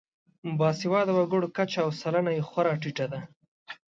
باسواده 0.59 1.11
وګړو 1.15 1.47
کچه 1.57 1.79
او 1.85 1.89
سلنه 2.01 2.31
یې 2.37 2.41
خورا 2.49 2.73
ټیټه 2.81 3.05
ده. 3.11 3.19